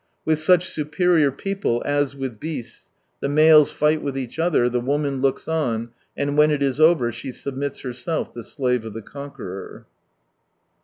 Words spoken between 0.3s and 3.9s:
such" superior people," as with beasts, the males